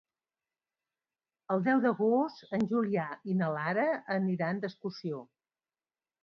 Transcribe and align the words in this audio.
El 1.55 1.61
deu 1.67 1.83
d'agost 1.83 2.55
en 2.59 2.65
Julià 2.71 3.05
i 3.33 3.37
na 3.43 3.51
Lara 3.59 3.85
aniran 4.17 4.63
d'excursió. 4.65 5.23